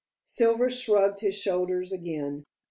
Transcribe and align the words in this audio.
Silver 0.25 0.67
shrugged 0.67 1.19
his 1.19 1.37
shoulders 1.39 1.91
again. 1.91 2.43